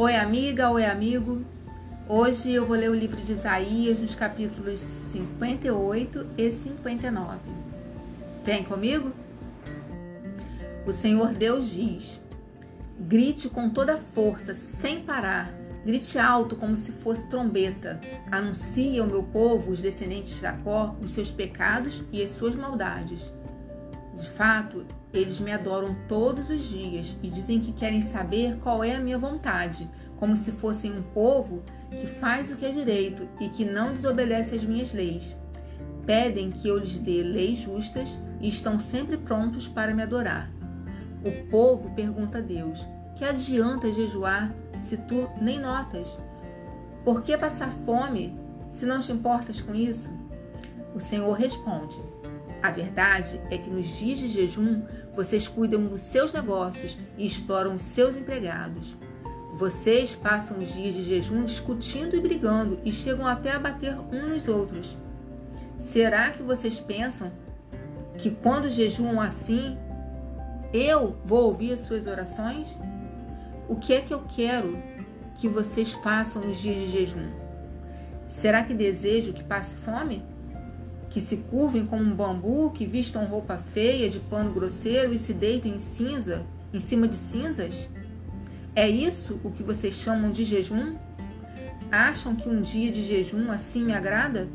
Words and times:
Oi, 0.00 0.14
amiga, 0.14 0.70
oi, 0.70 0.84
amigo. 0.84 1.44
Hoje 2.08 2.52
eu 2.52 2.64
vou 2.64 2.76
ler 2.76 2.88
o 2.88 2.94
livro 2.94 3.20
de 3.20 3.32
Isaías 3.32 3.98
nos 3.98 4.14
capítulos 4.14 4.78
58 4.78 6.24
e 6.38 6.52
59. 6.52 7.40
Vem 8.44 8.62
comigo? 8.62 9.10
O 10.86 10.92
Senhor 10.92 11.34
Deus 11.34 11.70
diz: 11.70 12.20
Grite 12.96 13.48
com 13.48 13.70
toda 13.70 13.96
força, 13.96 14.54
sem 14.54 15.00
parar. 15.00 15.52
Grite 15.84 16.16
alto 16.16 16.54
como 16.54 16.76
se 16.76 16.92
fosse 16.92 17.28
trombeta. 17.28 18.00
Anuncie 18.30 19.00
ao 19.00 19.06
meu 19.08 19.24
povo, 19.24 19.72
os 19.72 19.80
descendentes 19.80 20.36
de 20.36 20.42
Jacó, 20.42 20.94
os 21.02 21.10
seus 21.10 21.32
pecados 21.32 22.04
e 22.12 22.22
as 22.22 22.30
suas 22.30 22.54
maldades. 22.54 23.32
De 24.18 24.28
fato, 24.28 24.84
eles 25.12 25.38
me 25.38 25.52
adoram 25.52 25.96
todos 26.08 26.50
os 26.50 26.64
dias 26.68 27.16
e 27.22 27.30
dizem 27.30 27.60
que 27.60 27.72
querem 27.72 28.02
saber 28.02 28.58
qual 28.58 28.82
é 28.82 28.96
a 28.96 29.00
minha 29.00 29.16
vontade, 29.16 29.88
como 30.16 30.36
se 30.36 30.50
fossem 30.50 30.92
um 30.92 31.02
povo 31.02 31.62
que 31.90 32.06
faz 32.06 32.50
o 32.50 32.56
que 32.56 32.66
é 32.66 32.72
direito 32.72 33.28
e 33.40 33.48
que 33.48 33.64
não 33.64 33.92
desobedece 33.92 34.56
às 34.56 34.64
minhas 34.64 34.92
leis. 34.92 35.36
Pedem 36.04 36.50
que 36.50 36.66
eu 36.66 36.78
lhes 36.78 36.98
dê 36.98 37.22
leis 37.22 37.60
justas 37.60 38.18
e 38.40 38.48
estão 38.48 38.80
sempre 38.80 39.16
prontos 39.16 39.68
para 39.68 39.94
me 39.94 40.02
adorar. 40.02 40.50
O 41.24 41.48
povo 41.48 41.90
pergunta 41.94 42.38
a 42.38 42.40
Deus: 42.40 42.84
Que 43.14 43.24
adianta 43.24 43.92
jejuar 43.92 44.52
se 44.82 44.96
tu 44.96 45.28
nem 45.40 45.60
notas? 45.60 46.18
Por 47.04 47.22
que 47.22 47.36
passar 47.38 47.70
fome 47.84 48.36
se 48.70 48.84
não 48.84 48.98
te 49.00 49.12
importas 49.12 49.60
com 49.60 49.74
isso? 49.74 50.08
O 50.94 50.98
Senhor 50.98 51.32
responde: 51.34 52.00
a 52.62 52.70
verdade 52.70 53.40
é 53.50 53.58
que 53.58 53.70
nos 53.70 53.86
dias 53.86 54.18
de 54.18 54.28
jejum 54.28 54.82
vocês 55.14 55.46
cuidam 55.46 55.84
dos 55.86 56.02
seus 56.02 56.32
negócios 56.32 56.98
e 57.16 57.26
exploram 57.26 57.74
os 57.74 57.82
seus 57.82 58.16
empregados. 58.16 58.96
Vocês 59.54 60.14
passam 60.14 60.58
os 60.58 60.72
dias 60.72 60.94
de 60.94 61.02
jejum 61.02 61.44
discutindo 61.44 62.16
e 62.16 62.20
brigando 62.20 62.78
e 62.84 62.92
chegam 62.92 63.26
até 63.26 63.52
a 63.52 63.58
bater 63.58 63.96
uns 64.12 64.30
nos 64.30 64.48
outros. 64.48 64.96
Será 65.78 66.30
que 66.30 66.42
vocês 66.42 66.78
pensam 66.78 67.32
que 68.16 68.30
quando 68.30 68.70
jejuam 68.70 69.20
assim, 69.20 69.78
eu 70.72 71.16
vou 71.24 71.44
ouvir 71.44 71.72
as 71.72 71.80
suas 71.80 72.06
orações? 72.06 72.78
O 73.68 73.76
que 73.76 73.94
é 73.94 74.00
que 74.00 74.12
eu 74.12 74.24
quero 74.28 74.80
que 75.36 75.48
vocês 75.48 75.92
façam 75.92 76.42
nos 76.42 76.58
dias 76.58 76.76
de 76.76 76.90
jejum? 76.90 77.30
Será 78.28 78.62
que 78.62 78.74
desejo 78.74 79.32
que 79.32 79.42
passe 79.42 79.74
fome? 79.76 80.22
Que 81.10 81.20
se 81.20 81.38
curvem 81.38 81.86
como 81.86 82.02
um 82.02 82.14
bambu, 82.14 82.70
que 82.70 82.86
vistam 82.86 83.24
roupa 83.26 83.56
feia 83.56 84.08
de 84.10 84.18
pano 84.18 84.52
grosseiro 84.52 85.12
e 85.12 85.18
se 85.18 85.32
deitem 85.32 85.74
em 85.74 85.78
cinza, 85.78 86.44
em 86.72 86.78
cima 86.78 87.08
de 87.08 87.16
cinzas? 87.16 87.88
É 88.74 88.88
isso 88.88 89.40
o 89.42 89.50
que 89.50 89.62
vocês 89.62 89.94
chamam 89.94 90.30
de 90.30 90.44
jejum? 90.44 90.96
Acham 91.90 92.36
que 92.36 92.48
um 92.48 92.60
dia 92.60 92.92
de 92.92 93.02
jejum 93.02 93.50
assim 93.50 93.82
me 93.82 93.94
agrada? 93.94 94.48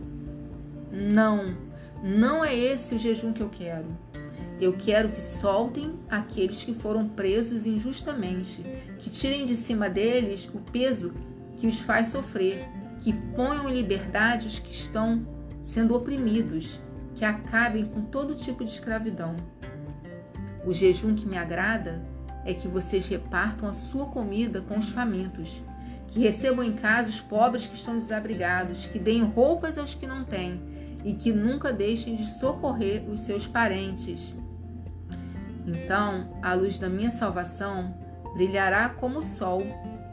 Não, 0.91 1.57
não 2.03 2.45
é 2.45 2.55
esse 2.55 2.93
o 2.93 2.99
jejum 2.99 3.33
que 3.33 3.41
eu 3.41 3.49
quero. 3.49 3.87
Eu 4.61 4.73
quero 4.73 5.09
que 5.09 5.21
soltem 5.21 5.95
aqueles 6.09 6.63
que 6.63 6.73
foram 6.73 7.09
presos 7.09 7.65
injustamente, 7.65 8.63
que 8.99 9.09
tirem 9.09 9.45
de 9.45 9.55
cima 9.55 9.89
deles 9.89 10.49
o 10.53 10.59
peso 10.59 11.11
que 11.57 11.67
os 11.67 11.79
faz 11.79 12.07
sofrer, 12.07 12.63
que 12.99 13.11
ponham 13.35 13.69
em 13.69 13.73
liberdade 13.73 14.47
os 14.47 14.59
que 14.59 14.71
estão 14.71 15.25
sendo 15.63 15.95
oprimidos, 15.95 16.79
que 17.15 17.23
acabem 17.23 17.85
com 17.85 18.01
todo 18.01 18.35
tipo 18.35 18.63
de 18.63 18.71
escravidão. 18.71 19.35
O 20.65 20.73
jejum 20.73 21.15
que 21.15 21.27
me 21.27 21.37
agrada 21.37 22.01
é 22.45 22.53
que 22.53 22.67
vocês 22.67 23.07
repartam 23.07 23.67
a 23.67 23.73
sua 23.73 24.07
comida 24.07 24.61
com 24.61 24.77
os 24.77 24.89
famintos, 24.89 25.61
que 26.07 26.19
recebam 26.19 26.63
em 26.63 26.73
casa 26.73 27.09
os 27.09 27.21
pobres 27.21 27.67
que 27.67 27.75
estão 27.75 27.95
desabrigados, 27.95 28.85
que 28.85 28.99
deem 28.99 29.23
roupas 29.23 29.77
aos 29.77 29.93
que 29.93 30.05
não 30.05 30.23
têm 30.23 30.61
e 31.03 31.13
que 31.13 31.31
nunca 31.31 31.71
deixem 31.71 32.15
de 32.15 32.25
socorrer 32.25 33.03
os 33.09 33.21
seus 33.21 33.47
parentes. 33.47 34.33
Então, 35.65 36.29
a 36.41 36.53
luz 36.53 36.77
da 36.77 36.89
minha 36.89 37.11
salvação 37.11 37.95
brilhará 38.33 38.89
como 38.89 39.19
o 39.19 39.23
sol 39.23 39.61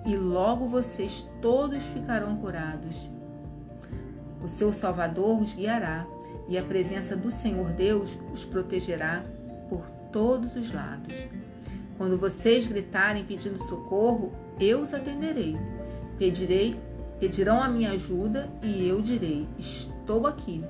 e 0.06 0.16
logo 0.16 0.66
vocês 0.66 1.26
todos 1.40 1.82
ficarão 1.84 2.36
curados. 2.36 3.10
O 4.42 4.48
seu 4.48 4.72
Salvador 4.72 5.40
os 5.40 5.52
guiará 5.52 6.06
e 6.48 6.58
a 6.58 6.62
presença 6.62 7.16
do 7.16 7.30
Senhor 7.30 7.70
Deus 7.70 8.18
os 8.32 8.44
protegerá 8.44 9.22
por 9.68 9.88
todos 10.12 10.56
os 10.56 10.72
lados. 10.72 11.14
Quando 11.96 12.18
vocês 12.18 12.66
gritarem 12.66 13.24
pedindo 13.24 13.62
socorro, 13.62 14.32
eu 14.58 14.80
os 14.80 14.94
atenderei. 14.94 15.56
Pedirei, 16.18 16.80
pedirão 17.18 17.62
a 17.62 17.68
minha 17.68 17.92
ajuda 17.92 18.48
e 18.62 18.88
eu 18.88 19.00
direi: 19.00 19.46
Estou 19.58 20.26
aqui. 20.26 20.64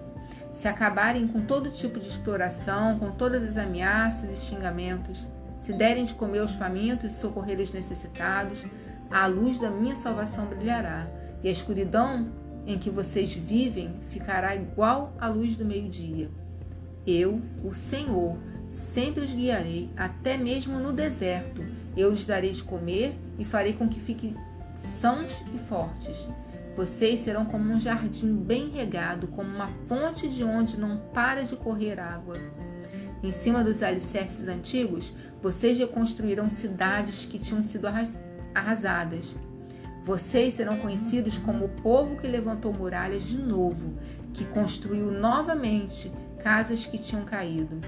Se 0.52 0.66
acabarem 0.66 1.28
com 1.28 1.40
todo 1.40 1.70
tipo 1.70 1.98
de 2.00 2.08
exploração, 2.08 2.98
com 2.98 3.12
todas 3.12 3.44
as 3.44 3.56
ameaças 3.56 4.38
e 4.38 4.42
xingamentos, 4.42 5.24
se 5.56 5.72
derem 5.72 6.04
de 6.04 6.14
comer 6.14 6.40
aos 6.40 6.56
famintos 6.56 7.12
e 7.12 7.16
socorrer 7.16 7.60
os 7.60 7.72
necessitados, 7.72 8.64
a 9.10 9.26
luz 9.26 9.58
da 9.58 9.70
minha 9.70 9.94
salvação 9.94 10.46
brilhará, 10.46 11.06
e 11.42 11.48
a 11.48 11.52
escuridão 11.52 12.28
em 12.66 12.78
que 12.78 12.90
vocês 12.90 13.32
vivem 13.32 13.94
ficará 14.08 14.54
igual 14.54 15.14
à 15.18 15.28
luz 15.28 15.56
do 15.56 15.64
meio-dia. 15.64 16.30
Eu, 17.06 17.40
o 17.64 17.72
Senhor, 17.72 18.36
sempre 18.68 19.24
os 19.24 19.32
guiarei, 19.32 19.90
até 19.96 20.36
mesmo 20.36 20.78
no 20.78 20.92
deserto. 20.92 21.64
Eu 21.96 22.10
lhes 22.10 22.26
darei 22.26 22.52
de 22.52 22.62
comer 22.62 23.18
e 23.38 23.44
farei 23.44 23.72
com 23.72 23.88
que 23.88 23.98
fiquem 23.98 24.36
sãos 24.76 25.42
e 25.54 25.58
fortes. 25.58 26.28
Vocês 26.76 27.20
serão 27.20 27.44
como 27.44 27.72
um 27.72 27.80
jardim 27.80 28.34
bem 28.34 28.70
regado, 28.70 29.26
como 29.26 29.48
uma 29.48 29.68
fonte 29.88 30.28
de 30.28 30.44
onde 30.44 30.78
não 30.78 30.98
para 31.12 31.42
de 31.42 31.56
correr 31.56 31.98
água. 31.98 32.36
Em 33.22 33.32
cima 33.32 33.62
dos 33.62 33.82
alicerces 33.82 34.46
antigos, 34.48 35.12
vocês 35.42 35.76
reconstruirão 35.78 36.48
cidades 36.48 37.24
que 37.24 37.38
tinham 37.38 37.62
sido 37.62 37.86
arrasadas. 38.54 39.34
Vocês 40.02 40.54
serão 40.54 40.78
conhecidos 40.78 41.36
como 41.36 41.66
o 41.66 41.68
povo 41.68 42.16
que 42.16 42.26
levantou 42.26 42.72
muralhas 42.72 43.24
de 43.24 43.36
novo, 43.36 43.94
que 44.32 44.46
construiu 44.46 45.10
novamente 45.10 46.10
casas 46.42 46.86
que 46.86 46.96
tinham 46.96 47.24
caído. 47.24 47.78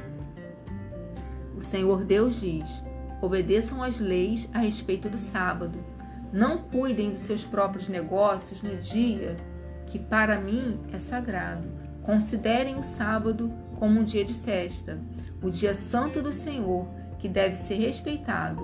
O 1.57 1.61
Senhor 1.63 2.05
Deus 2.05 2.41
diz: 2.41 2.83
obedeçam 3.21 3.83
às 3.83 3.99
leis 3.99 4.47
a 4.53 4.59
respeito 4.59 5.09
do 5.09 5.17
sábado. 5.17 5.79
Não 6.31 6.59
cuidem 6.59 7.13
dos 7.13 7.23
seus 7.23 7.45
próprios 7.45 7.89
negócios 7.89 8.63
no 8.63 8.77
dia 8.77 9.37
que 9.87 9.99
para 9.99 10.39
mim 10.39 10.81
é 10.93 10.99
sagrado. 10.99 11.67
Considerem 12.03 12.79
o 12.79 12.83
sábado 12.83 13.53
como 13.79 14.01
um 14.01 14.05
dia 14.05 14.25
de 14.25 14.35
festa, 14.35 14.99
o 15.43 15.51
dia 15.51 15.75
santo 15.75 16.21
do 16.21 16.33
Senhor, 16.33 16.87
que 17.19 17.29
deve 17.29 17.57
ser 17.57 17.77
respeitado. 17.77 18.63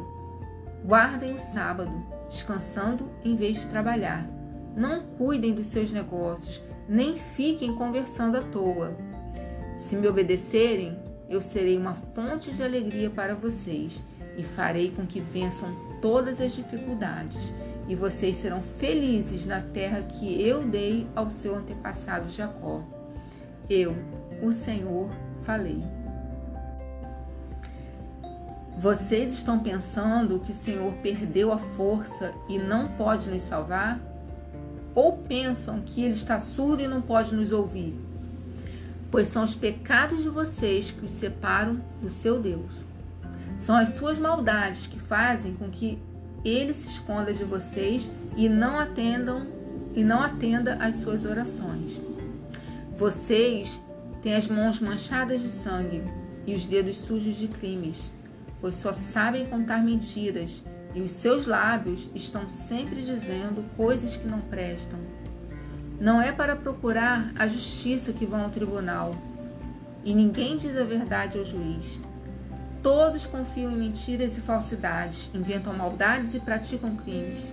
Guardem 0.85 1.35
o 1.35 1.39
sábado 1.39 2.18
descansando 2.29 3.11
em 3.25 3.35
vez 3.37 3.61
de 3.61 3.67
trabalhar. 3.67 4.29
Não 4.77 5.03
cuidem 5.03 5.55
dos 5.55 5.67
seus 5.67 5.91
negócios, 5.91 6.61
nem 6.89 7.17
fiquem 7.17 7.75
conversando 7.75 8.37
à 8.37 8.43
toa. 8.43 8.97
Se 9.77 9.97
me 9.97 10.07
obedecerem, 10.07 10.99
eu 11.29 11.43
serei 11.43 11.77
uma 11.77 11.95
fonte 11.95 12.51
de 12.51 12.63
alegria 12.63 13.11
para 13.11 13.35
vocês 13.35 14.03
e 14.37 14.43
farei 14.43 14.91
com 14.91 15.07
que 15.07 15.21
vençam 15.21 15.75
todas 16.01 16.41
as 16.41 16.53
dificuldades, 16.53 17.53
e 17.89 17.95
vocês 17.95 18.37
serão 18.37 18.63
felizes 18.63 19.47
na 19.47 19.61
terra 19.61 20.03
que 20.03 20.41
eu 20.41 20.63
dei 20.63 21.07
ao 21.17 21.31
seu 21.31 21.57
antepassado 21.57 22.31
Jacó. 22.31 22.83
Eu, 23.69 23.97
o 24.43 24.53
Senhor, 24.53 25.11
falei. 25.43 25.83
Vocês 28.79 29.33
estão 29.33 29.59
pensando 29.59 30.39
que 30.39 30.53
o 30.53 30.55
Senhor 30.55 30.93
perdeu 31.03 31.53
a 31.53 31.59
força 31.59 32.33
e 32.49 32.59
não 32.59 32.87
pode 32.87 33.29
nos 33.29 33.43
salvar? 33.43 33.99
Ou 34.95 35.19
pensam 35.19 35.81
que 35.81 36.05
Ele 36.05 36.15
está 36.15 36.39
surdo 36.39 36.81
e 36.81 36.87
não 36.87 37.03
pode 37.03 37.35
nos 37.35 37.51
ouvir? 37.51 37.99
Pois 39.11 39.27
são 39.27 39.43
os 39.43 39.53
pecados 39.53 40.23
de 40.23 40.29
vocês 40.29 40.93
que 40.93 41.05
os 41.05 41.11
separam 41.11 41.81
do 42.01 42.09
seu 42.09 42.41
Deus. 42.41 42.73
São 43.59 43.75
as 43.75 43.95
suas 43.95 44.17
maldades 44.17 44.87
que 44.87 45.01
fazem 45.01 45.55
com 45.55 45.69
que 45.69 45.99
Ele 46.45 46.73
se 46.73 46.87
esconda 46.87 47.35
de 47.35 47.43
vocês 47.43 48.09
e 48.37 48.49
não 48.49 48.79
atendam 48.79 49.49
e 49.93 50.05
não 50.05 50.23
atenda 50.23 50.75
às 50.75 50.95
suas 50.97 51.25
orações. 51.25 52.01
Vocês 52.97 53.81
têm 54.23 54.37
as 54.37 54.47
mãos 54.47 54.79
manchadas 54.79 55.43
de 55.43 55.51
sangue 55.51 56.01
e 56.47 56.55
os 56.55 56.65
dedos 56.65 56.99
sujos 56.99 57.35
de 57.35 57.49
crimes 57.49 58.17
pois 58.61 58.77
só 58.77 58.93
sabem 58.93 59.47
contar 59.47 59.83
mentiras 59.83 60.65
e 60.95 61.01
os 61.01 61.13
seus 61.13 61.47
lábios 61.47 62.09
estão 62.15 62.49
sempre 62.49 63.03
dizendo 63.03 63.65
coisas 63.77 64.17
que 64.17 64.27
não 64.27 64.41
prestam. 64.41 64.99
Não 66.01 66.21
é 66.21 66.33
para 66.33 66.57
procurar 66.57 67.33
a 67.37 67.47
justiça 67.49 68.13
que 68.13 68.25
vão 68.25 68.43
ao 68.43 68.51
tribunal, 68.51 69.17
e 70.05 70.15
ninguém 70.15 70.57
diz 70.57 70.77
a 70.77 70.85
verdade 70.85 71.39
ao 71.39 71.45
juiz. 71.45 72.01
Todos 72.83 73.27
confiam 73.27 73.73
em 73.73 73.77
mentiras 73.77 74.39
e 74.39 74.41
falsidades, 74.41 75.29
inventam 75.35 75.77
maldades 75.77 76.35
e 76.35 76.41
praticam 76.41 76.95
crimes. 76.97 77.51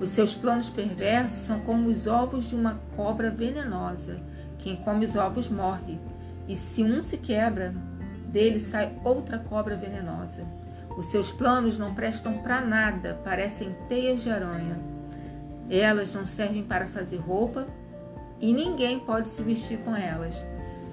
Os 0.00 0.10
seus 0.10 0.34
planos 0.34 0.70
perversos 0.70 1.38
são 1.38 1.60
como 1.60 1.88
os 1.88 2.06
ovos 2.06 2.48
de 2.48 2.54
uma 2.54 2.80
cobra 2.96 3.30
venenosa. 3.30 4.20
Quem 4.58 4.74
come 4.76 5.04
os 5.06 5.14
ovos 5.14 5.48
morre, 5.48 6.00
e 6.48 6.56
se 6.56 6.82
um 6.82 7.02
se 7.02 7.18
quebra, 7.18 7.74
dele 8.32 8.58
sai 8.58 8.92
outra 9.04 9.38
cobra 9.38 9.76
venenosa. 9.76 10.42
Os 10.96 11.06
seus 11.06 11.30
planos 11.30 11.78
não 11.78 11.94
prestam 11.94 12.38
para 12.38 12.60
nada, 12.60 13.20
parecem 13.22 13.76
teias 13.88 14.22
de 14.22 14.30
aranha. 14.30 14.76
Elas 15.70 16.14
não 16.14 16.26
servem 16.26 16.62
para 16.62 16.86
fazer 16.86 17.18
roupa 17.18 17.66
e 18.40 18.52
ninguém 18.52 18.98
pode 18.98 19.28
se 19.28 19.42
vestir 19.42 19.78
com 19.78 19.94
elas. 19.94 20.44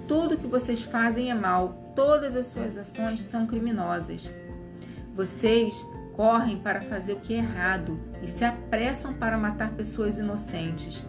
Tudo 0.07 0.37
que 0.37 0.47
vocês 0.47 0.81
fazem 0.81 1.31
é 1.31 1.33
mal, 1.33 1.91
todas 1.95 2.35
as 2.35 2.47
suas 2.47 2.77
ações 2.77 3.21
são 3.23 3.45
criminosas. 3.45 4.29
Vocês 5.15 5.75
correm 6.15 6.57
para 6.57 6.81
fazer 6.81 7.13
o 7.13 7.19
que 7.19 7.33
é 7.33 7.37
errado 7.37 7.99
e 8.21 8.27
se 8.27 8.43
apressam 8.43 9.13
para 9.13 9.37
matar 9.37 9.71
pessoas 9.71 10.17
inocentes. 10.17 11.03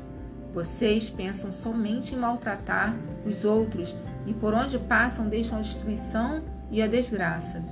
Vocês 0.52 1.08
pensam 1.08 1.52
somente 1.52 2.14
em 2.14 2.18
maltratar 2.18 2.94
os 3.24 3.44
outros 3.44 3.96
e 4.26 4.32
por 4.32 4.55
onde 4.55 4.78
passam 4.78 5.28
deixam 5.28 5.58
a 5.58 5.62
destruição 5.62 6.43
e 6.70 6.82
a 6.82 6.87
desgraça. 6.87 7.62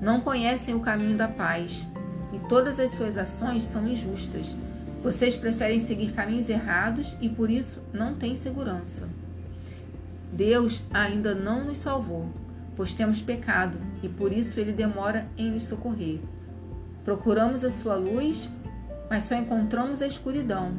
Não 0.00 0.20
conhecem 0.20 0.74
o 0.74 0.80
caminho 0.80 1.16
da 1.16 1.28
paz 1.28 1.86
e 2.32 2.38
todas 2.48 2.78
as 2.78 2.92
suas 2.92 3.16
ações 3.16 3.64
são 3.64 3.86
injustas. 3.86 4.56
Vocês 5.02 5.36
preferem 5.36 5.80
seguir 5.80 6.12
caminhos 6.12 6.48
errados 6.48 7.16
e 7.20 7.28
por 7.28 7.50
isso 7.50 7.80
não 7.92 8.14
têm 8.14 8.36
segurança. 8.36 9.08
Deus 10.32 10.82
ainda 10.92 11.34
não 11.34 11.64
nos 11.64 11.78
salvou, 11.78 12.28
pois 12.76 12.92
temos 12.92 13.20
pecado 13.20 13.78
e 14.02 14.08
por 14.08 14.32
isso 14.32 14.60
ele 14.60 14.72
demora 14.72 15.26
em 15.36 15.50
nos 15.50 15.64
socorrer. 15.64 16.20
Procuramos 17.04 17.64
a 17.64 17.70
sua 17.70 17.94
luz, 17.94 18.50
mas 19.08 19.24
só 19.24 19.34
encontramos 19.34 20.02
a 20.02 20.06
escuridão. 20.06 20.72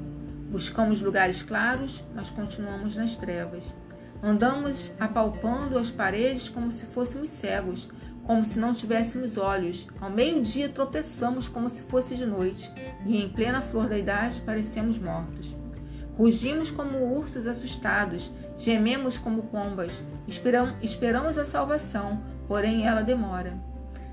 Buscamos 0.51 1.01
lugares 1.01 1.43
claros, 1.43 2.03
mas 2.13 2.29
continuamos 2.29 2.95
nas 2.95 3.15
trevas. 3.15 3.73
Andamos 4.21 4.91
apalpando 4.99 5.77
as 5.77 5.89
paredes 5.89 6.49
como 6.49 6.71
se 6.71 6.85
fôssemos 6.85 7.29
cegos, 7.29 7.89
como 8.25 8.43
se 8.43 8.59
não 8.59 8.73
tivéssemos 8.73 9.37
olhos. 9.37 9.87
Ao 9.99 10.09
meio-dia 10.09 10.69
tropeçamos 10.69 11.47
como 11.47 11.69
se 11.69 11.81
fosse 11.81 12.15
de 12.15 12.25
noite, 12.25 12.71
e 13.05 13.23
em 13.23 13.29
plena 13.29 13.61
flor 13.61 13.87
da 13.87 13.97
idade 13.97 14.41
parecemos 14.41 14.99
mortos. 14.99 15.55
Rugimos 16.17 16.69
como 16.69 17.17
ursos 17.17 17.47
assustados, 17.47 18.29
gememos 18.57 19.17
como 19.17 19.43
pombas, 19.43 20.03
esperam, 20.27 20.75
esperamos 20.81 21.37
a 21.37 21.45
salvação, 21.45 22.21
porém 22.45 22.85
ela 22.85 23.01
demora. 23.01 23.57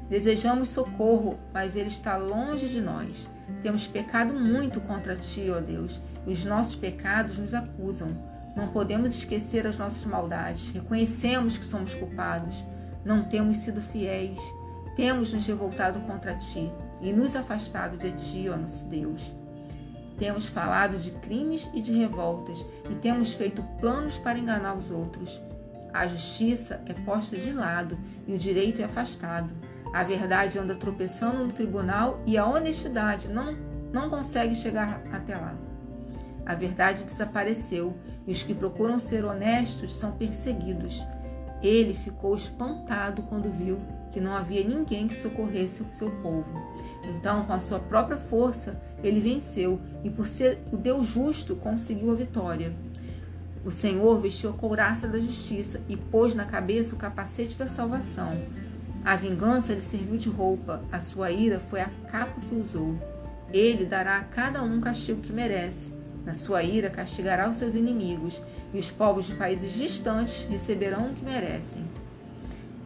Desejamos 0.09 0.69
socorro, 0.69 1.37
mas 1.53 1.75
ele 1.75 1.89
está 1.89 2.17
longe 2.17 2.69
de 2.69 2.81
nós. 2.81 3.29
Temos 3.61 3.89
pecado 3.89 4.33
muito 4.33 4.81
contra 4.81 5.17
ti, 5.17 5.51
ó 5.51 5.61
Deus, 5.61 6.01
e 6.25 6.33
os 6.33 6.45
nossos 6.45 6.77
pecados 6.77 7.39
nos 7.39 7.53
acusam. 7.53 8.17
Não 8.57 8.69
podemos 8.69 9.15
esquecer 9.15 9.67
as 9.67 9.77
nossas 9.77 10.05
maldades. 10.07 10.71
Reconhecemos 10.71 11.59
que 11.59 11.65
somos 11.67 11.93
culpados. 11.93 12.65
Não 13.05 13.23
temos 13.23 13.59
sido 13.59 13.83
fiéis. 13.83 14.41
Temos 14.97 15.31
nos 15.35 15.47
revoltado 15.47 16.01
contra 16.01 16.35
ti 16.35 16.73
e 17.03 17.13
nos 17.13 17.37
afastado 17.37 17.99
de 17.99 18.11
ti, 18.13 18.49
ó 18.49 18.57
nosso 18.57 18.87
Deus. 18.87 19.31
Temos 20.17 20.47
falado 20.47 20.97
de 20.97 21.11
crimes 21.11 21.69
e 21.75 21.83
de 21.83 21.93
revoltas 21.93 22.65
e 22.91 22.95
temos 22.95 23.35
feito 23.35 23.63
planos 23.79 24.17
para 24.17 24.39
enganar 24.39 24.75
os 24.75 24.91
outros. 24.91 25.39
A 25.93 26.07
justiça 26.07 26.81
é 26.87 26.95
posta 26.95 27.37
de 27.37 27.53
lado 27.53 27.99
e 28.27 28.33
o 28.33 28.39
direito 28.39 28.81
é 28.81 28.85
afastado. 28.85 29.51
A 29.93 30.03
verdade 30.03 30.59
anda 30.59 30.75
tropeçando 30.75 31.45
no 31.45 31.53
tribunal 31.53 32.21
e 32.25 32.39
a 32.39 32.47
honestidade 32.47 33.29
não, 33.29 33.55
não 33.93 34.09
consegue 34.09 34.55
chegar 34.55 35.03
até 35.13 35.37
lá. 35.37 35.55
A 36.47 36.55
verdade 36.55 37.03
desapareceu 37.03 37.97
e 38.25 38.31
os 38.31 38.41
que 38.45 38.55
procuram 38.55 39.01
ser 39.01 39.25
honestos 39.25 39.97
são 39.97 40.13
perseguidos. 40.13 41.05
Ele 41.61 41.93
ficou 41.93 42.37
espantado 42.37 43.23
quando 43.23 43.51
viu 43.51 43.81
que 44.13 44.21
não 44.21 44.33
havia 44.33 44.63
ninguém 44.63 45.09
que 45.09 45.21
socorresse 45.21 45.83
o 45.83 45.93
seu 45.93 46.09
povo. 46.23 46.63
Então, 47.05 47.45
com 47.45 47.53
a 47.53 47.59
sua 47.59 47.81
própria 47.81 48.17
força, 48.17 48.81
ele 49.03 49.21
venceu 49.21 49.81
e, 50.05 50.09
por 50.09 50.27
ser 50.27 50.61
o 50.73 50.77
Deus 50.77 51.09
justo, 51.09 51.57
conseguiu 51.57 52.13
a 52.13 52.15
vitória. 52.15 52.73
O 53.65 53.71
Senhor 53.71 54.21
vestiu 54.21 54.51
a 54.51 54.53
couraça 54.53 55.09
da 55.09 55.19
justiça 55.19 55.81
e 55.89 55.97
pôs 55.97 56.35
na 56.35 56.45
cabeça 56.45 56.95
o 56.95 56.99
capacete 56.99 57.59
da 57.59 57.67
salvação. 57.67 58.41
A 59.05 59.17
vingança 59.17 59.75
lhe 59.75 59.81
serviu 59.81 60.17
de 60.17 60.29
roupa, 60.29 60.83
a 60.93 61.01
sua 61.01 61.33
ira 61.33 61.59
foi 61.59 61.81
a 61.81 61.91
capa 62.09 62.41
que 62.41 62.55
usou. 62.55 62.97
Ele 63.53 63.85
dará 63.85 64.19
a 64.19 64.25
cada 64.25 64.63
um 64.63 64.79
o 64.79 64.81
castigo 64.81 65.21
que 65.21 65.33
merece 65.33 65.96
na 66.27 66.35
sua 66.35 66.65
ira, 66.65 66.91
castigará 66.91 67.49
os 67.49 67.57
seus 67.57 67.75
inimigos, 67.75 68.43
e 68.75 68.79
os 68.79 68.91
povos 68.91 69.27
de 69.27 69.35
países 69.37 69.73
distantes 69.73 70.45
receberão 70.51 71.07
o 71.07 71.15
que 71.15 71.25
merecem. 71.25 71.85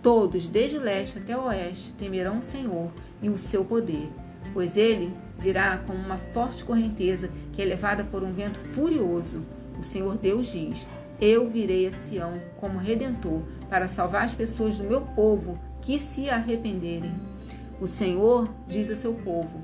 Todos, 0.02 0.48
desde 0.48 0.76
o 0.76 0.80
leste 0.80 1.18
até 1.18 1.36
o 1.36 1.46
oeste, 1.46 1.92
temerão 1.92 2.38
o 2.38 2.42
Senhor 2.42 2.90
e 3.22 3.30
o 3.30 3.38
seu 3.38 3.64
poder, 3.64 4.08
pois 4.52 4.76
ele 4.76 5.12
virá 5.38 5.78
como 5.86 5.98
uma 5.98 6.18
forte 6.18 6.62
correnteza 6.64 7.30
que 7.52 7.62
é 7.62 7.64
levada 7.64 8.04
por 8.04 8.22
um 8.22 8.32
vento 8.32 8.58
furioso. 8.58 9.42
O 9.78 9.82
Senhor 9.82 10.16
Deus 10.16 10.46
diz: 10.52 10.86
Eu 11.20 11.48
virei 11.48 11.86
a 11.86 11.92
Sião 11.92 12.40
como 12.58 12.78
redentor 12.78 13.42
para 13.68 13.88
salvar 13.88 14.24
as 14.24 14.32
pessoas 14.32 14.76
do 14.76 14.84
meu 14.84 15.00
povo 15.00 15.58
que 15.80 15.98
se 15.98 16.28
arrependerem. 16.28 17.14
O 17.80 17.86
Senhor 17.86 18.50
diz 18.68 18.90
ao 18.90 18.96
seu 18.96 19.14
povo: 19.14 19.60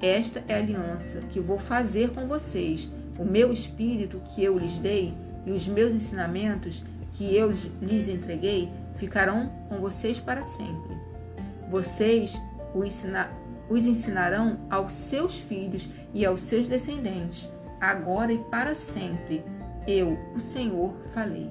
Esta 0.00 0.42
é 0.48 0.54
a 0.54 0.58
aliança 0.58 1.22
que 1.30 1.40
vou 1.40 1.58
fazer 1.58 2.10
com 2.10 2.26
vocês 2.26 2.90
o 3.18 3.24
meu 3.24 3.52
espírito 3.52 4.20
que 4.24 4.42
eu 4.42 4.58
lhes 4.58 4.78
dei 4.78 5.14
e 5.44 5.52
os 5.52 5.66
meus 5.66 5.94
ensinamentos 5.94 6.82
que 7.12 7.34
eu 7.34 7.52
lhes 7.80 8.08
entreguei 8.08 8.70
ficarão 8.96 9.50
com 9.68 9.78
vocês 9.78 10.20
para 10.20 10.42
sempre. 10.42 10.96
Vocês 11.68 12.40
os 13.68 13.86
ensinarão 13.86 14.58
aos 14.70 14.92
seus 14.92 15.38
filhos 15.38 15.88
e 16.12 16.24
aos 16.24 16.42
seus 16.42 16.68
descendentes, 16.68 17.50
agora 17.80 18.32
e 18.32 18.38
para 18.38 18.74
sempre. 18.74 19.42
Eu, 19.86 20.18
o 20.34 20.40
Senhor, 20.40 20.94
falei. 21.12 21.50